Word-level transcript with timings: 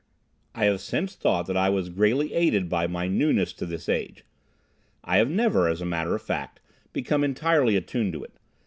I 0.55 0.65
have 0.65 0.81
since 0.81 1.13
thought 1.13 1.45
that 1.45 1.55
I 1.55 1.69
was 1.69 1.89
greatly 1.89 2.33
aided 2.33 2.67
by 2.69 2.87
my 2.87 3.07
newness 3.07 3.53
to 3.53 3.67
this 3.67 3.87
age. 3.87 4.23
I 5.03 5.17
have 5.17 5.29
never, 5.29 5.67
as 5.67 5.79
a 5.79 5.85
matter 5.85 6.15
of 6.15 6.23
fact, 6.23 6.59
become 6.91 7.23
entirely 7.23 7.75
attuned 7.75 8.13
to 8.13 8.23
it. 8.23 8.33